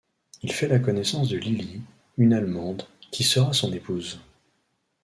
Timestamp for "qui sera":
3.11-3.53